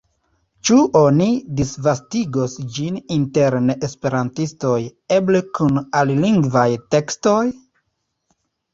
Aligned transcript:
Ĉu 0.69 0.77
oni 1.01 1.27
disvastigos 1.59 2.57
ĝin 2.79 2.97
inter 3.19 3.59
neesperantistoj, 3.67 4.75
eble 5.21 5.45
kun 5.61 5.81
alilingvaj 6.03 6.69
tekstoj? 6.97 7.41